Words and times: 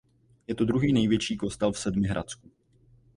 Je 0.47 0.55
to 0.55 0.65
druhý 0.65 0.93
největší 0.93 1.37
kostel 1.37 1.71
v 1.71 1.79
Sedmihradsku. 1.79 2.51